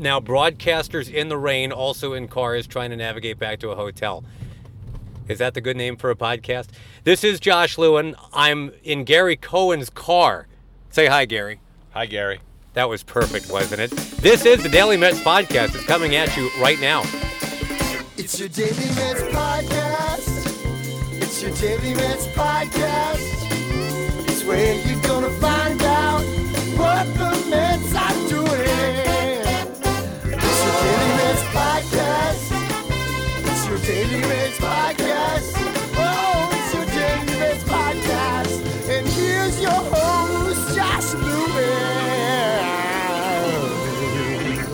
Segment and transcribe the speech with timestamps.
[0.00, 4.24] now broadcasters in the rain, also in cars, trying to navigate back to a hotel.
[5.28, 6.68] Is that the good name for a podcast?
[7.04, 8.16] This is Josh Lewin.
[8.32, 10.48] I'm in Gary Cohen's car.
[10.90, 11.60] Say hi, Gary.
[11.90, 12.40] Hi, Gary.
[12.74, 13.90] That was perfect, wasn't it?
[14.20, 15.74] This is the Daily Mets podcast.
[15.74, 17.02] It's coming at you right now.
[18.16, 21.20] It's your Daily Mets podcast.
[21.20, 24.28] It's your Daily Mets podcast.
[24.28, 25.79] It's where you're gonna find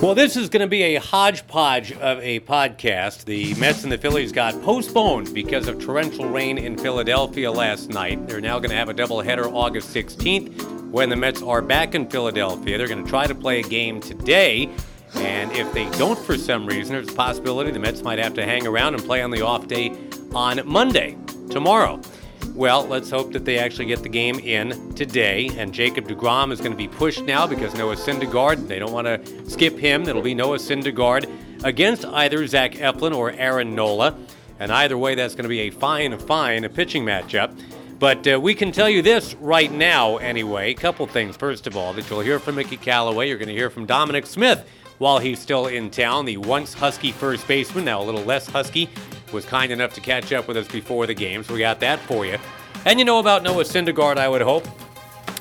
[0.06, 3.24] Well, this is going to be a hodgepodge of a podcast.
[3.24, 8.24] The Mets and the Phillies got postponed because of torrential rain in Philadelphia last night.
[8.28, 12.08] They're now going to have a doubleheader August 16th when the Mets are back in
[12.08, 12.78] Philadelphia.
[12.78, 14.70] They're going to try to play a game today.
[15.16, 18.44] And if they don't for some reason, there's a possibility the Mets might have to
[18.44, 19.90] hang around and play on the off day
[20.32, 21.16] on Monday,
[21.50, 22.00] tomorrow.
[22.56, 25.50] Well, let's hope that they actually get the game in today.
[25.58, 29.06] And Jacob DeGrom is going to be pushed now because Noah Syndergaard, they don't want
[29.06, 30.08] to skip him.
[30.08, 31.30] It'll be Noah Syndergaard
[31.64, 34.16] against either Zach Eflin or Aaron Nola.
[34.58, 37.60] And either way, that's going to be a fine, fine pitching matchup.
[37.98, 40.70] But uh, we can tell you this right now, anyway.
[40.70, 41.36] A couple things.
[41.36, 43.28] First of all, that you'll hear from Mickey Callaway.
[43.28, 46.24] You're going to hear from Dominic Smith while he's still in town.
[46.24, 48.88] The once Husky first baseman, now a little less Husky,
[49.32, 52.00] was kind enough to catch up with us before the game, so we got that
[52.00, 52.38] for you.
[52.84, 54.66] And you know about Noah Syndergaard, I would hope,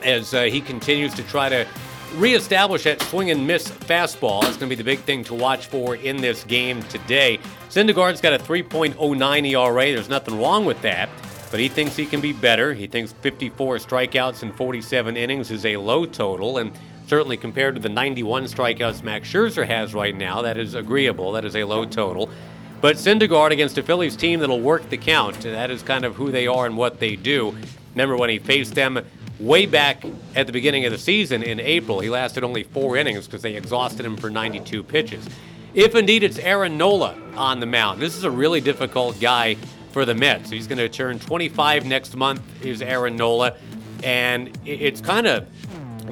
[0.03, 1.67] as uh, he continues to try to
[2.15, 4.41] reestablish that swing and miss fastball.
[4.41, 7.39] That's going to be the big thing to watch for in this game today.
[7.69, 9.93] Syndergaard's got a 3.09 ERA.
[9.93, 11.09] There's nothing wrong with that,
[11.51, 12.73] but he thinks he can be better.
[12.73, 16.71] He thinks 54 strikeouts in 47 innings is a low total, and
[17.07, 21.33] certainly compared to the 91 strikeouts Max Scherzer has right now, that is agreeable.
[21.33, 22.29] That is a low total.
[22.85, 25.41] But Syndergaard against a Phillies team that'll work the count.
[25.41, 27.57] That is kind of who they are and what they do.
[27.95, 29.03] Remember when he faced them
[29.39, 30.03] way back
[30.35, 33.55] at the beginning of the season in April, he lasted only four innings because they
[33.55, 35.27] exhausted him for 92 pitches.
[35.73, 39.55] If indeed it's Aaron Nola on the mound, this is a really difficult guy
[39.89, 40.51] for the Mets.
[40.51, 43.55] He's going to turn 25 next month, is Aaron Nola.
[44.03, 45.47] And it's kind of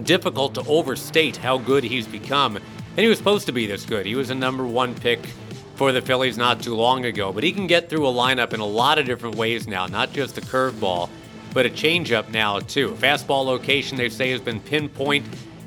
[0.03, 2.57] difficult to overstate how good he's become.
[2.57, 4.07] And he was supposed to be this good.
[4.07, 5.19] He was a number one pick
[5.75, 7.31] for the Phillies not too long ago.
[7.31, 10.13] But he can get through a lineup in a lot of different ways now, not
[10.13, 11.09] just a curveball,
[11.53, 12.91] but a changeup now, too.
[12.91, 15.25] Fastball location, they say, has been pinpoint.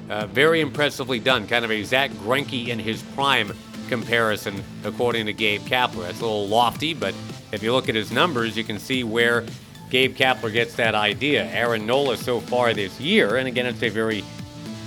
[0.08, 1.46] Uh, very impressively done.
[1.46, 3.52] Kind of a Zach Greinke in his prime
[3.88, 6.02] comparison, according to Gabe Kapler.
[6.02, 7.14] That's a little lofty, but
[7.52, 9.44] if you look at his numbers, you can see where
[9.90, 11.44] Gabe Kapler gets that idea.
[11.46, 14.24] Aaron Nola so far this year, and again, it's a very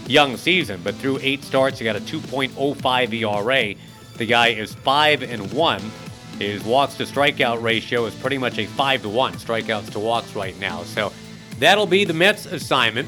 [0.07, 3.75] young season, but through eight starts, he got a 2.05 ERA.
[4.19, 5.81] The guy is five and one.
[6.37, 10.35] His walks to strikeout ratio is pretty much a five to one strikeouts to walks
[10.35, 10.83] right now.
[10.83, 11.13] So
[11.57, 13.07] that'll be the Mets' assignment.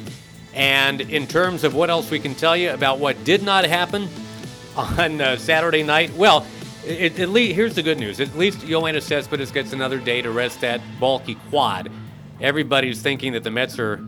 [0.53, 4.07] And in terms of what else we can tell you about what did not happen
[4.77, 6.47] on uh, Saturday night, well,
[6.85, 8.21] it, at least here's the good news.
[8.21, 11.91] At least Yoenis Cespedes gets another day to rest that bulky quad.
[12.39, 14.01] Everybody's thinking that the Mets are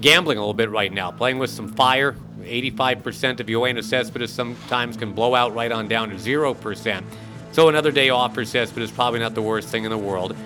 [0.00, 2.16] gambling a little bit right now, playing with some fire.
[2.48, 7.04] 85% of Yoenis Cespedes sometimes can blow out right on down to 0%.
[7.52, 10.36] So another day off for Cespedes probably not the worst thing in the world.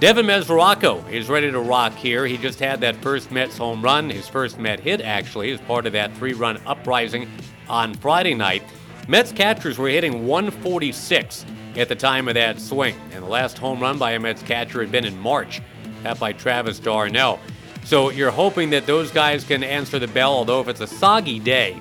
[0.00, 2.26] Devin Mesoraco is ready to rock here.
[2.26, 5.84] He just had that first Mets home run, his first Met hit actually, as part
[5.84, 7.30] of that three-run uprising
[7.68, 8.62] on Friday night.
[9.08, 11.44] Mets catchers were hitting 146
[11.76, 14.80] at the time of that swing, and the last home run by a Mets catcher
[14.80, 15.60] had been in March,
[16.02, 17.38] that by Travis d'Arnaud.
[17.84, 21.38] So you're hoping that those guys can answer the bell, although if it's a soggy
[21.38, 21.80] day,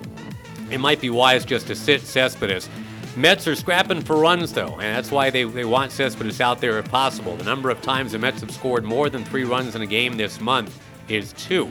[0.71, 2.69] it might be wise just to sit Cespedes.
[3.15, 6.77] Mets are scrapping for runs, though, and that's why they, they want Cespedes out there
[6.79, 7.35] if possible.
[7.35, 10.15] The number of times the Mets have scored more than three runs in a game
[10.15, 10.79] this month
[11.09, 11.69] is two.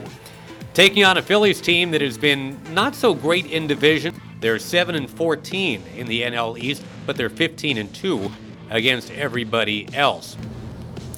[0.73, 4.19] Taking on a Phillies team that has been not so great in division.
[4.41, 8.31] They're 7 and 14 in the NL East, but they're 15 and 2
[8.69, 10.37] against everybody else.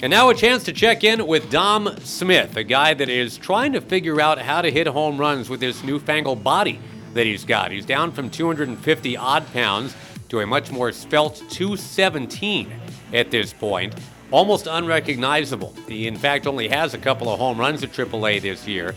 [0.03, 3.73] And now a chance to check in with Dom Smith, a guy that is trying
[3.73, 6.79] to figure out how to hit home runs with this newfangled body
[7.13, 7.69] that he's got.
[7.69, 9.95] He's down from 250 odd pounds
[10.29, 12.73] to a much more svelte 217
[13.13, 13.93] at this point.
[14.31, 15.75] Almost unrecognizable.
[15.87, 18.95] He, in fact, only has a couple of home runs at AAA this year,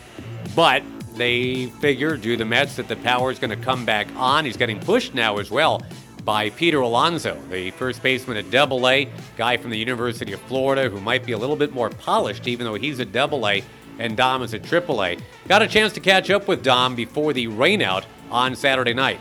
[0.56, 0.82] but
[1.16, 4.46] they figure, do the Mets, that the power is going to come back on.
[4.46, 5.82] He's getting pushed now as well
[6.24, 10.88] by Peter Alonso, the first baseman at Double A, guy from the University of Florida
[10.88, 13.62] who might be a little bit more polished, even though he's at Double A
[13.98, 15.18] and Dom is at Triple A.
[15.46, 19.20] Got a chance to catch up with Dom before the rainout on Saturday night.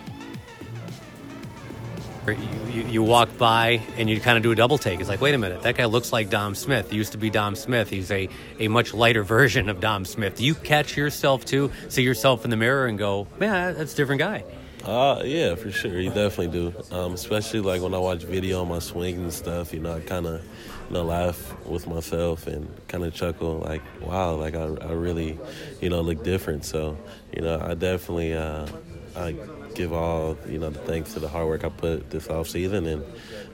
[2.25, 5.01] You, you, walk by and you kind of do a double take.
[5.01, 6.89] It's like, wait a minute, that guy looks like Dom Smith.
[6.89, 7.89] He used to be Dom Smith.
[7.89, 8.29] He's a,
[8.59, 10.37] a much lighter version of Dom Smith.
[10.37, 13.95] Do you catch yourself too, see yourself in the mirror and go, man, that's a
[13.97, 14.45] different guy?
[14.83, 15.97] Uh, yeah, for sure.
[15.99, 16.73] You definitely do.
[16.91, 19.73] Um, especially like when I watch video on my swing and stuff.
[19.73, 20.43] You know, I kind of,
[20.89, 23.59] you know, laugh with myself and kind of chuckle.
[23.59, 25.39] Like, wow, like I, I really,
[25.79, 26.65] you know, look different.
[26.65, 26.97] So,
[27.33, 28.67] you know, I definitely, uh,
[29.15, 29.35] I
[29.73, 32.85] give all, you know, the thanks to the hard work I put this off season,
[32.85, 33.05] and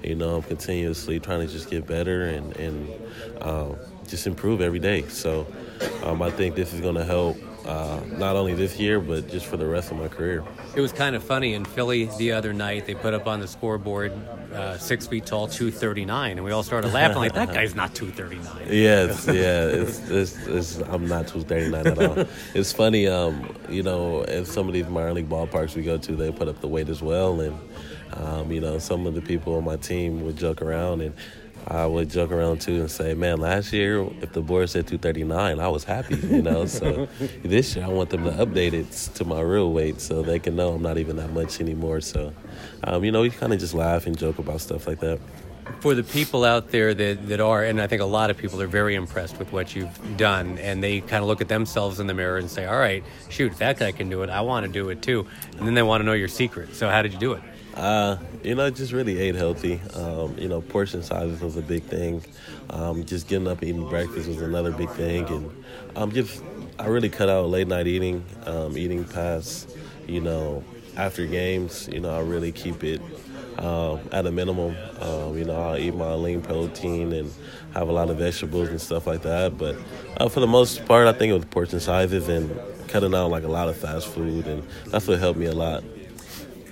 [0.04, 2.90] you know, I'm continuously trying to just get better and and
[3.42, 3.76] um,
[4.08, 5.08] just improve every day.
[5.10, 5.46] So,
[6.04, 9.46] um, I think this is going to help uh, not only this year, but just
[9.46, 10.44] for the rest of my career.
[10.76, 12.86] It was kind of funny in Philly the other night.
[12.86, 14.12] They put up on the scoreboard
[14.54, 18.68] uh, six feet tall, 239, and we all started laughing like that guy's not 239.
[18.70, 22.26] Yes, yeah, it's, it's, it's, I'm not 239 at all.
[22.54, 26.16] It's funny, um, you know, in some of these minor league ballparks we go to,
[26.16, 27.58] they put up the weight as well, and
[28.14, 31.14] um, you know, some of the people on my team would joke around and.
[31.68, 35.60] I would joke around too and say, "Man, last year if the board said 239,
[35.60, 36.66] I was happy, you know.
[36.66, 37.08] so
[37.44, 40.56] this year I want them to update it to my real weight so they can
[40.56, 42.02] know I'm not even that much anymore.
[42.02, 42.34] So,
[42.84, 45.20] um, you know, we kind of just laugh and joke about stuff like that.
[45.82, 48.60] For the people out there that, that are, and I think a lot of people
[48.62, 52.08] are very impressed with what you've done, and they kind of look at themselves in
[52.08, 54.72] the mirror and say, "All right, shoot, that guy can do it, I want to
[54.72, 55.28] do it too."
[55.58, 56.74] And then they want to know your secret.
[56.74, 57.44] So, how did you do it?
[57.74, 59.80] Uh, you know, just really ate healthy.
[59.94, 62.24] Um, you know, portion sizes was a big thing.
[62.70, 65.64] Um, just getting up eating breakfast was another big thing, and
[65.96, 66.44] um, just
[66.78, 69.76] I really cut out late night eating, um, eating past,
[70.08, 70.64] you know,
[70.98, 71.88] after games.
[71.92, 73.02] You know, I really keep it
[73.60, 74.76] um, at a minimum.
[75.00, 77.32] Um, you know, I eat my lean protein and
[77.74, 79.58] have a lot of vegetables and stuff like that.
[79.58, 79.78] But
[80.18, 83.44] uh, for the most part, I think it was portion sizes and cutting out like
[83.44, 85.84] a lot of fast food, and that's what helped me a lot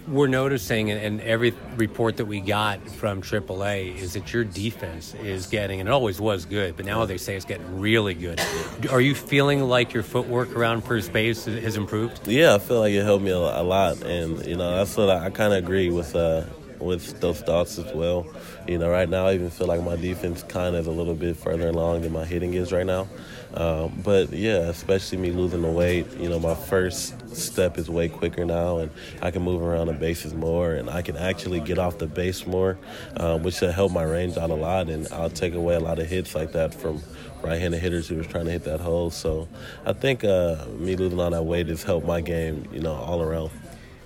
[0.08, 5.48] we're noticing, and every report that we got from AAA is that your defense is
[5.48, 8.42] getting, and it always was good, but now they say it's getting really good.
[8.90, 12.28] Are you feeling like your footwork around first base has improved?
[12.28, 15.54] Yeah, I feel like it helped me a lot, and you know I, I kind
[15.54, 16.16] of agree with.
[16.16, 16.46] Uh,
[16.80, 18.28] with those thoughts as well.
[18.68, 21.16] You know, right now I even feel like my defense kind of is a little
[21.16, 23.08] bit further along than my hitting is right now.
[23.54, 28.10] Um, but yeah, especially me losing the weight, you know, my first step is way
[28.10, 28.92] quicker now, and
[29.22, 32.46] I can move around the bases more, and I can actually get off the base
[32.46, 32.78] more,
[33.16, 35.98] um, which will help my range out a lot, and I'll take away a lot
[35.98, 37.02] of hits like that from
[37.42, 39.12] right-handed hitters who was trying to hit that hole.
[39.12, 39.48] So
[39.86, 43.22] I think uh, me losing all that weight has helped my game, you know, all
[43.22, 43.52] around.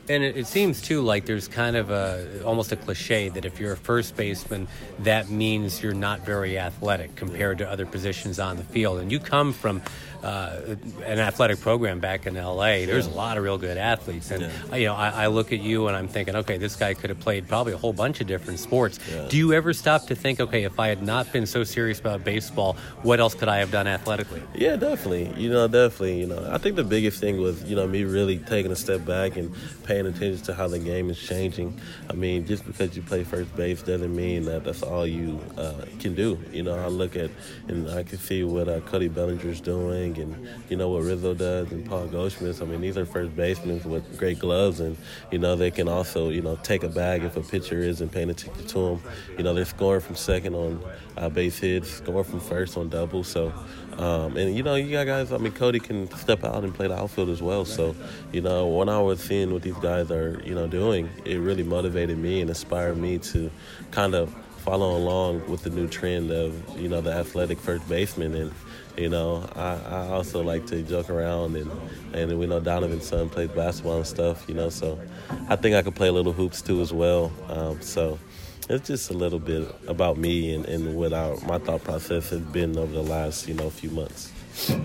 [0.09, 3.59] And it, it, seems too like there's kind of a almost a cliche that if
[3.59, 4.67] you're a first baseman,
[4.99, 8.99] that means you're not very athletic compared to other positions on the field.
[8.99, 9.81] And you come from
[10.23, 12.85] uh, an athletic program back in LA.
[12.85, 14.75] There's a lot of real good athletes, and yeah.
[14.75, 17.19] you know I, I, look at you and I'm thinking, okay, this guy could have
[17.19, 18.99] played probably a whole bunch of different sports.
[19.11, 19.27] Yeah.
[19.27, 22.23] Do you ever stop to think, okay, if I had not been so serious about
[22.23, 24.43] baseball, what else could I have done athletically?
[24.53, 25.33] Yeah, definitely.
[25.41, 26.19] You know, definitely.
[26.19, 29.05] You know, I think the biggest thing was you know me really taking a step
[29.05, 29.55] back and
[29.91, 31.77] paying attention to how the game is changing.
[32.09, 35.83] I mean, just because you play first base doesn't mean that that's all you uh,
[35.99, 36.39] can do.
[36.53, 37.29] You know, I look at
[37.67, 41.73] and I can see what uh, Cody Bellinger's doing and you know what Rizzo does
[41.73, 42.61] and Paul Goldschmidt.
[42.61, 44.95] I mean, these are first basemen with great gloves, and
[45.29, 48.29] you know they can also you know take a bag if a pitcher isn't paying
[48.29, 49.01] attention to them.
[49.37, 50.81] You know they're scoring from second on
[51.17, 53.27] uh, base hits, scoring from first on doubles.
[53.27, 53.53] So,
[53.97, 55.33] um, and you know you got guys.
[55.33, 57.65] I mean, Cody can step out and play the outfield as well.
[57.65, 57.93] So,
[58.31, 61.63] you know when I was seeing what these guys are you know doing, it really
[61.63, 63.51] motivated me and inspired me to
[63.91, 68.35] kind of follow along with the new trend of you know the athletic first baseman
[68.35, 68.51] and
[68.97, 71.71] you know, I, I also like to joke around, and
[72.13, 74.47] and we know Donovan's son plays basketball and stuff.
[74.47, 74.99] You know, so
[75.49, 77.31] I think I could play a little hoops too as well.
[77.47, 78.19] Um, so
[78.69, 82.41] it's just a little bit about me and, and what our, my thought process has
[82.41, 84.31] been over the last you know few months.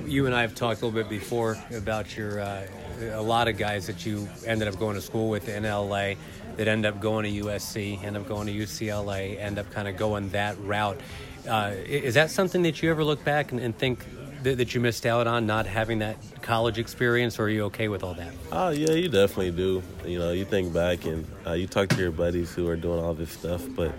[0.06, 2.66] You and I have talked a little bit before about your uh,
[3.00, 6.14] a lot of guys that you ended up going to school with in LA
[6.56, 9.96] that end up going to USC, end up going to UCLA, end up kind of
[9.96, 11.00] going that route.
[11.48, 14.04] Uh, is that something that you ever look back and, and think
[14.46, 17.88] that, that you missed out on not having that college experience, or are you okay
[17.88, 18.32] with all that?
[18.52, 19.82] Oh yeah, you definitely do.
[20.04, 23.00] You know, you think back and uh, you talk to your buddies who are doing
[23.00, 23.92] all this stuff, but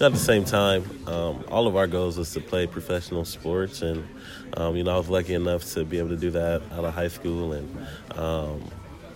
[0.00, 4.06] at the same time, um, all of our goals was to play professional sports, and
[4.56, 6.94] um, you know, I was lucky enough to be able to do that out of
[6.94, 8.64] high school, and um,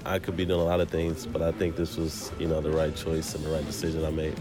[0.04, 2.60] I could be doing a lot of things, but I think this was, you know,
[2.60, 4.38] the right choice and the right decision I made.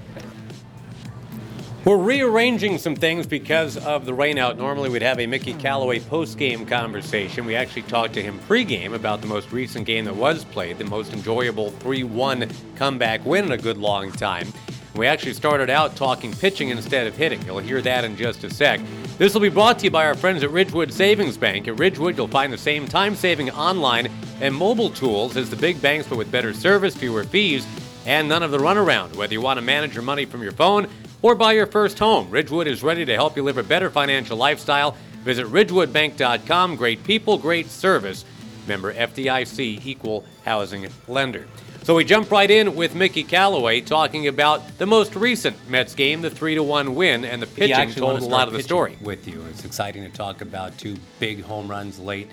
[1.85, 4.55] We're rearranging some things because of the rainout.
[4.55, 7.43] Normally, we'd have a Mickey Callaway post-game conversation.
[7.45, 10.85] We actually talked to him pre-game about the most recent game that was played, the
[10.85, 14.47] most enjoyable 3-1 comeback win in a good long time.
[14.95, 17.41] We actually started out talking pitching instead of hitting.
[17.45, 18.79] You'll hear that in just a sec.
[19.17, 21.67] This will be brought to you by our friends at Ridgewood Savings Bank.
[21.67, 24.07] At Ridgewood, you'll find the same time-saving online
[24.39, 27.67] and mobile tools as the big banks, but with better service, fewer fees,
[28.05, 29.17] and none of the runaround.
[29.17, 30.87] Whether you want to manage your money from your phone
[31.23, 34.37] or buy your first home, Ridgewood is ready to help you live a better financial
[34.37, 34.95] lifestyle.
[35.23, 36.75] Visit ridgewoodbank.com.
[36.75, 38.25] Great people, great service.
[38.67, 41.47] Member FDIC, equal housing lender.
[41.83, 46.21] So we jump right in with Mickey Callaway talking about the most recent Mets game,
[46.21, 48.97] the 3 to 1 win, and the He pitching told a lot of the story.
[49.01, 49.43] with you.
[49.49, 52.29] It's exciting to talk about two big home runs late,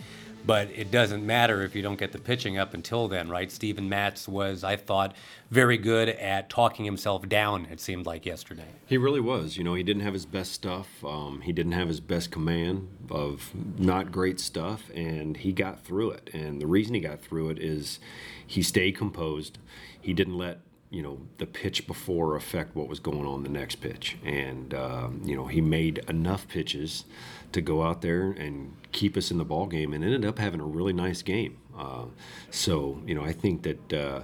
[0.50, 3.52] but it doesn't matter if you don't get the pitching up until then, right?
[3.52, 5.14] Steven Matz was, I thought,
[5.48, 7.68] very good at talking himself down.
[7.70, 8.66] It seemed like yesterday.
[8.84, 9.56] He really was.
[9.56, 10.88] You know, he didn't have his best stuff.
[11.04, 16.10] Um, he didn't have his best command of not great stuff, and he got through
[16.10, 16.30] it.
[16.32, 18.00] And the reason he got through it is
[18.44, 19.58] he stayed composed.
[20.00, 20.58] He didn't let
[20.90, 25.22] you know the pitch before affect what was going on the next pitch, and um,
[25.24, 27.04] you know he made enough pitches
[27.52, 30.60] to go out there and keep us in the ball game, and ended up having
[30.60, 31.58] a really nice game.
[31.78, 32.06] Uh,
[32.50, 33.92] so you know, I think that.
[33.92, 34.22] Uh,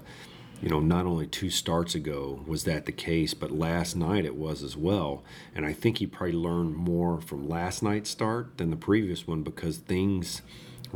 [0.62, 4.36] you know, not only two starts ago was that the case, but last night it
[4.36, 5.22] was as well.
[5.54, 9.42] And I think he probably learned more from last night's start than the previous one
[9.42, 10.40] because things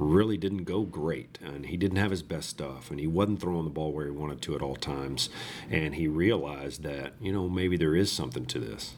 [0.01, 1.39] really didn't go great.
[1.45, 4.11] And he didn't have his best stuff, and he wasn't throwing the ball where he
[4.11, 5.29] wanted to at all times.
[5.71, 8.95] And he realized that, you know, maybe there is something to this.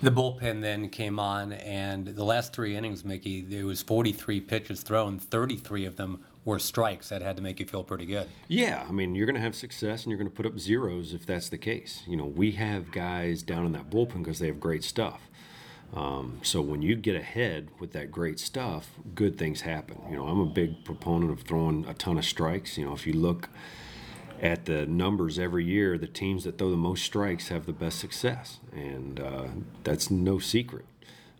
[0.00, 4.82] The bullpen then came on, and the last three innings, Mickey, there was 43 pitches
[4.82, 7.08] thrown, 33 of them were strikes.
[7.08, 8.28] That had to make you feel pretty good.
[8.46, 11.14] Yeah, I mean, you're going to have success and you're going to put up zeros
[11.14, 12.04] if that's the case.
[12.06, 15.20] You know, we have guys down in that bullpen because they have great stuff.
[15.94, 19.98] Um, so when you get ahead with that great stuff, good things happen.
[20.10, 22.76] You know, I'm a big proponent of throwing a ton of strikes.
[22.76, 23.48] You know, if you look
[24.40, 27.98] at the numbers every year, the teams that throw the most strikes have the best
[27.98, 29.46] success, and uh,
[29.84, 30.84] that's no secret.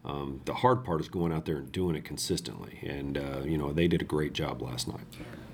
[0.04, 3.58] Um, the hard part is going out there and doing it consistently, and uh, you
[3.58, 5.04] know they did a great job last night.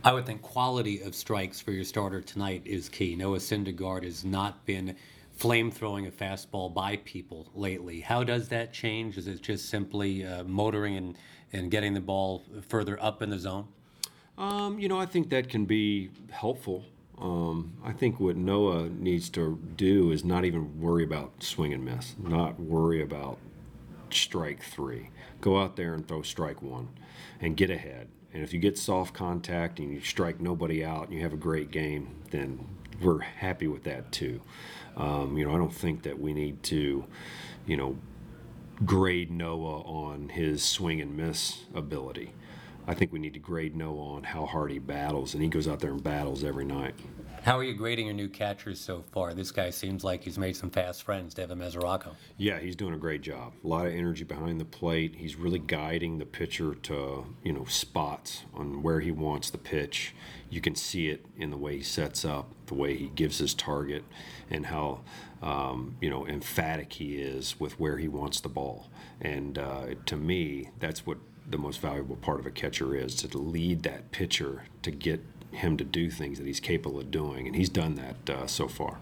[0.04, 3.16] I would think quality of strikes for your starter tonight is key.
[3.16, 4.96] Noah Syndergaard has not been
[5.36, 8.00] flame throwing a fastball by people lately.
[8.00, 9.18] How does that change?
[9.18, 11.16] Is it just simply uh, motoring and,
[11.52, 13.68] and getting the ball further up in the zone?
[14.38, 16.84] Um, you know, I think that can be helpful.
[17.18, 21.84] Um, I think what Noah needs to do is not even worry about swing and
[21.84, 23.38] miss, not worry about
[24.10, 25.10] strike three.
[25.40, 26.88] Go out there and throw strike one
[27.40, 28.08] and get ahead.
[28.32, 31.36] And if you get soft contact and you strike nobody out and you have a
[31.36, 32.66] great game, then
[33.00, 34.40] we're happy with that too.
[34.96, 37.04] Um, you know, I don't think that we need to,
[37.66, 37.96] you know,
[38.84, 42.32] grade Noah on his swing and miss ability.
[42.86, 45.66] I think we need to grade Noah on how hard he battles, and he goes
[45.66, 46.94] out there and battles every night.
[47.44, 49.34] How are you grading your new catchers so far?
[49.34, 52.14] This guy seems like he's made some fast friends, Devin Mesoraco.
[52.38, 53.52] Yeah, he's doing a great job.
[53.62, 55.16] A lot of energy behind the plate.
[55.18, 60.14] He's really guiding the pitcher to, you know, spots on where he wants the pitch.
[60.48, 63.52] You can see it in the way he sets up, the way he gives his
[63.52, 64.04] target,
[64.48, 65.02] and how,
[65.42, 68.88] um, you know, emphatic he is with where he wants the ball.
[69.20, 73.36] And uh, to me, that's what the most valuable part of a catcher is to
[73.36, 77.46] lead that pitcher to get him to do things that he's capable of doing.
[77.46, 78.99] And he's done that uh, so far.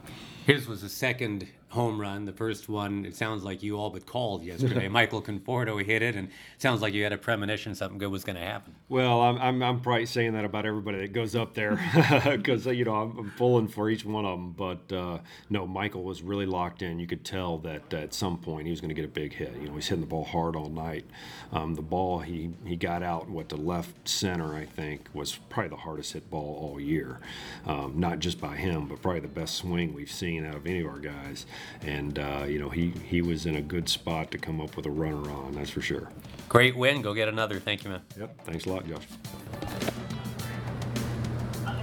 [0.46, 2.26] His was the second home run.
[2.26, 4.88] The first one, it sounds like you all but called yesterday.
[5.00, 8.24] Michael Conforto hit it, and it sounds like you had a premonition something good was
[8.24, 8.74] going to happen.
[8.90, 11.80] Well, I'm, I'm, I'm probably saying that about everybody that goes up there
[12.36, 14.52] because, you know, I'm, I'm pulling for each one of them.
[14.52, 16.98] But uh, no, Michael was really locked in.
[16.98, 19.54] You could tell that at some point he was going to get a big hit.
[19.58, 21.06] You know, he's hitting the ball hard all night.
[21.52, 25.70] Um, the ball he, he got out, what, to left center, I think, was probably
[25.70, 27.18] the hardest hit ball all year.
[27.66, 30.80] Um, not just by him, but probably the best swing we've seen out of any
[30.80, 31.46] of our guys.
[31.82, 34.86] And, uh, you know, he, he was in a good spot to come up with
[34.86, 36.08] a runner on, that's for sure.
[36.48, 37.02] Great win.
[37.02, 37.58] Go get another.
[37.58, 38.02] Thank you, man.
[38.18, 38.44] Yep.
[38.44, 39.06] Thanks a lot, Josh.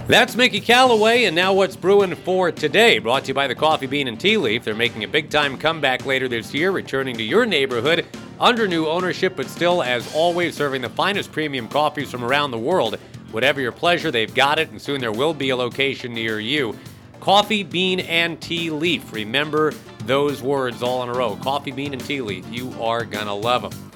[0.06, 2.98] That's Mickey Callaway, and now what's brewing for today?
[2.98, 4.64] Brought to you by the Coffee Bean and Tea Leaf.
[4.64, 8.06] They're making a big time comeback later this year, returning to your neighborhood
[8.40, 12.58] under new ownership, but still, as always, serving the finest premium coffees from around the
[12.58, 12.96] world.
[13.30, 16.76] Whatever your pleasure, they've got it, and soon there will be a location near you.
[17.20, 19.12] Coffee, bean, and tea leaf.
[19.12, 19.72] Remember
[20.06, 21.36] those words all in a row.
[21.36, 22.44] Coffee, bean, and tea leaf.
[22.50, 23.90] You are gonna love them.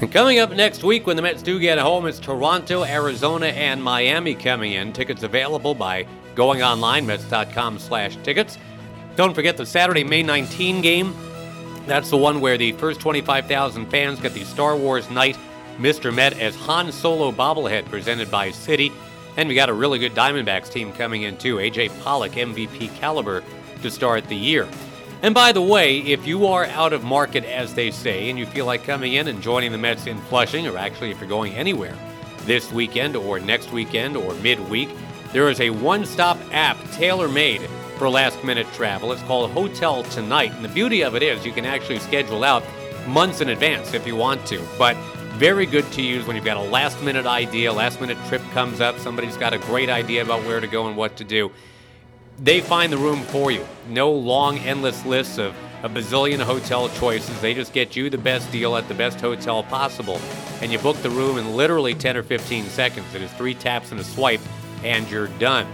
[0.00, 3.80] And coming up next week when the Mets do get home, it's Toronto, Arizona, and
[3.80, 4.92] Miami coming in.
[4.92, 8.58] Tickets available by going online, Mets.com slash tickets.
[9.14, 11.14] Don't forget the Saturday, May 19 game.
[11.86, 15.36] That's the one where the first 25,000 fans get the Star Wars Night
[15.78, 16.14] Mr.
[16.14, 18.92] Met as Han Solo bobblehead presented by Citi.
[19.36, 21.56] And we got a really good Diamondbacks team coming in too.
[21.56, 23.42] AJ Pollock, MVP caliber
[23.82, 24.68] to start the year.
[25.22, 28.44] And by the way, if you are out of market, as they say, and you
[28.44, 31.54] feel like coming in and joining the Mets in Flushing, or actually if you're going
[31.54, 31.96] anywhere
[32.44, 34.88] this weekend or next weekend or midweek,
[35.32, 37.62] there is a one stop app tailor made
[37.98, 39.12] for last minute travel.
[39.12, 40.52] It's called Hotel Tonight.
[40.54, 42.64] And the beauty of it is you can actually schedule out
[43.06, 44.60] months in advance if you want to.
[44.76, 44.96] But
[45.38, 48.80] very good to use when you've got a last minute idea, last minute trip comes
[48.80, 51.50] up, somebody's got a great idea about where to go and what to do
[52.38, 53.66] they find the room for you.
[53.88, 57.40] No long, endless lists of a bazillion hotel choices.
[57.40, 60.20] They just get you the best deal at the best hotel possible.
[60.60, 63.14] And you book the room in literally 10 or 15 seconds.
[63.14, 64.40] It is three taps and a swipe,
[64.82, 65.66] and you're done.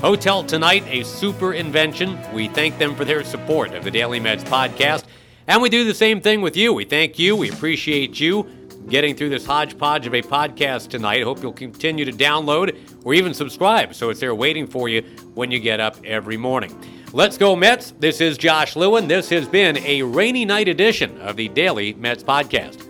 [0.00, 2.18] Hotel Tonight, a super invention.
[2.32, 5.04] We thank them for their support of the Daily Mets podcast.
[5.46, 6.72] And we do the same thing with you.
[6.72, 7.36] We thank you.
[7.36, 8.46] We appreciate you
[8.88, 11.22] getting through this hodgepodge of a podcast tonight.
[11.22, 15.02] Hope you'll continue to download or even subscribe so it's there waiting for you
[15.34, 16.76] when you get up every morning.
[17.12, 17.92] Let's go, Mets.
[17.98, 19.08] This is Josh Lewin.
[19.08, 22.89] This has been a rainy night edition of the Daily Mets Podcast.